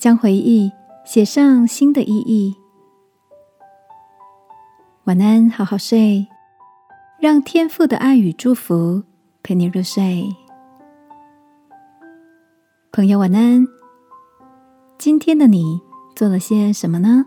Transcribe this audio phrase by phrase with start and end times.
[0.00, 0.72] 将回忆
[1.04, 2.56] 写上新的意义。
[5.04, 6.26] 晚安，好好睡，
[7.18, 9.02] 让天父的爱与祝福
[9.42, 10.24] 陪你入睡。
[12.90, 13.66] 朋友，晚安。
[14.96, 15.78] 今天的你
[16.16, 17.26] 做了些什么呢？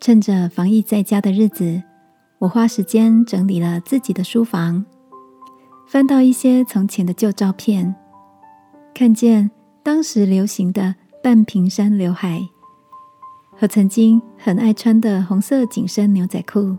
[0.00, 1.82] 趁着防疫在家的日子，
[2.38, 4.86] 我花时间整理了自己的书房，
[5.86, 7.94] 翻到一些从前的旧照片，
[8.94, 9.50] 看见
[9.82, 12.48] 当时流行的半平山刘海
[13.56, 16.76] 和曾经很爱穿的红色紧身牛仔裤，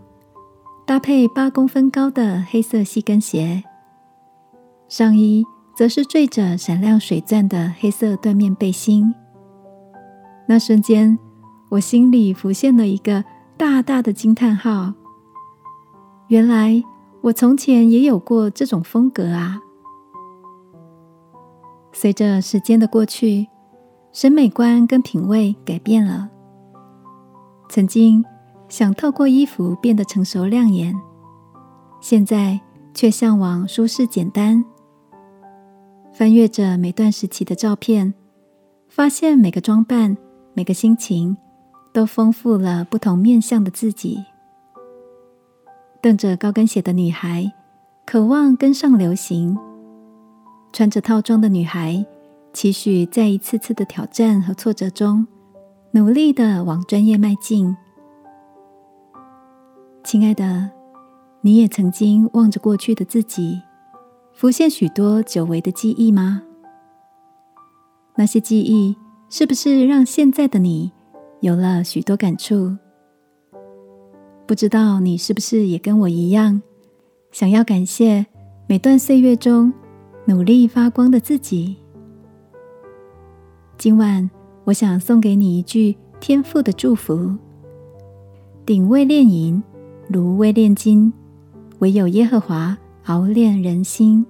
[0.86, 3.62] 搭配八公分高的黑色细跟鞋，
[4.88, 5.44] 上衣
[5.76, 9.14] 则是缀着闪亮水钻的黑色缎面背心。
[10.46, 11.18] 那瞬间。
[11.70, 13.24] 我心里浮现了一个
[13.56, 14.92] 大大的惊叹号。
[16.28, 16.80] 原来
[17.22, 19.58] 我从前也有过这种风格啊！
[21.94, 23.48] 随着时间的过去，
[24.12, 26.28] 审美观跟品味改变了。
[27.70, 28.22] 曾经
[28.68, 30.94] 想透过衣服变得成熟亮眼，
[32.02, 32.60] 现在
[32.92, 34.62] 却向往舒适简单。
[36.12, 38.12] 翻阅着每段时期的照片，
[38.88, 40.14] 发现每个装扮、
[40.52, 41.36] 每个心情。
[41.94, 44.24] 都丰富了不同面相的自己。
[46.02, 47.52] 蹬着高跟鞋的女孩，
[48.04, 49.56] 渴望跟上流行；
[50.74, 52.04] 穿着套装的女孩，
[52.52, 55.24] 期许在一次次的挑战和挫折中，
[55.92, 57.76] 努力的往专业迈进。
[60.02, 60.68] 亲爱的，
[61.42, 63.62] 你也曾经望着过去的自己，
[64.32, 66.42] 浮现许多久违的记忆吗？
[68.16, 68.96] 那些记忆，
[69.30, 70.90] 是不是让现在的你？
[71.40, 72.76] 有了许多感触，
[74.44, 76.60] 不知道你是不是也跟我一样，
[77.30, 78.26] 想要感谢
[78.66, 79.72] 每段岁月中
[80.26, 81.76] 努力发光的自己。
[83.76, 84.30] 今晚，
[84.64, 87.34] 我想送给你一句天赋的祝福：
[88.64, 89.62] 鼎未炼银，
[90.08, 91.12] 炉未炼金，
[91.80, 94.24] 唯有耶和华熬炼人心。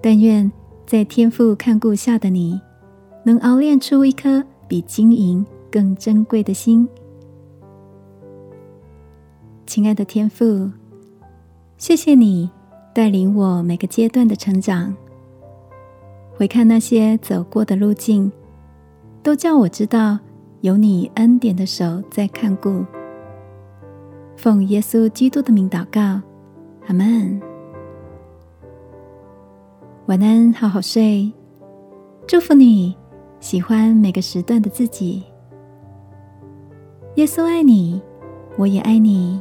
[0.00, 0.50] 但愿
[0.86, 2.60] 在天赋看顾下的你，
[3.24, 4.44] 能熬炼出一颗。
[4.68, 6.88] 比金银更珍贵的心，
[9.66, 10.70] 亲爱的天父，
[11.76, 12.50] 谢谢你
[12.94, 14.94] 带领我每个阶段的成长。
[16.34, 18.30] 回看那些走过的路径，
[19.22, 20.18] 都叫我知道
[20.60, 22.84] 有你恩典的手在看顾。
[24.36, 26.20] 奉耶稣基督的名祷告，
[26.86, 27.40] 阿门。
[30.06, 31.32] 晚安，好好睡，
[32.26, 32.96] 祝福你。
[33.38, 35.22] 喜欢每个时段的自己。
[37.16, 38.00] 耶稣爱你，
[38.56, 39.40] 我也爱你。